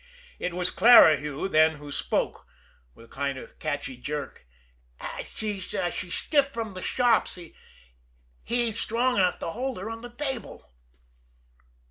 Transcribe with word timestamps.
It 0.39 0.55
was 0.55 0.71
Clarihue 0.71 1.47
then 1.47 1.75
who 1.75 1.91
spoke 1.91 2.47
with 2.95 3.05
a 3.05 3.09
kind 3.09 3.37
of 3.37 3.59
catchy 3.59 3.97
jerk: 3.97 4.47
"She's 5.35 5.67
stiff 5.69 6.49
from 6.51 6.73
the 6.73 6.81
shops. 6.81 7.35
He 7.35 7.53
ain't 8.49 8.73
strong 8.73 9.17
enough 9.17 9.37
to 9.37 9.51
hold 9.51 9.77
her 9.77 9.91
on 9.91 10.01
the 10.01 10.09
'table." 10.09 10.73